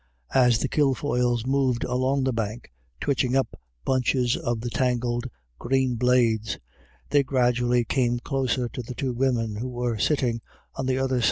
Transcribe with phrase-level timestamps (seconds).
[0.33, 3.55] As the Kilfoyles moved along the bank, twitching up
[3.85, 5.27] bunches of the tangled
[5.59, 6.57] green blades,
[7.11, 10.41] they gradually came closer to the two women who were sitting
[10.73, 11.19] on the other 152 IRISH IDYLLS.